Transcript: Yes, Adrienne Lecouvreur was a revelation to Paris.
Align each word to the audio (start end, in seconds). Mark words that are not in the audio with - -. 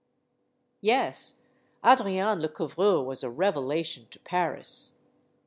Yes, 0.81 1.45
Adrienne 1.83 2.39
Lecouvreur 2.41 3.05
was 3.05 3.21
a 3.21 3.29
revelation 3.29 4.07
to 4.09 4.17
Paris. 4.17 4.97